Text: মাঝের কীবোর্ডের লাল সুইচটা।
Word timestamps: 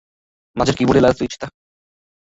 মাঝের 0.55 0.75
কীবোর্ডের 0.77 1.03
লাল 1.03 1.13
সুইচটা। 1.17 1.47